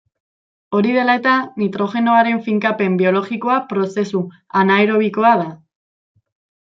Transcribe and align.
Hori 0.77 0.93
dela 0.95 1.15
eta, 1.19 1.33
nitrogenoaren 1.63 2.41
finkapen 2.47 2.95
biologikoa 3.03 3.59
prozesu 3.75 4.23
anaerobioa 4.63 5.35
da. 5.45 5.51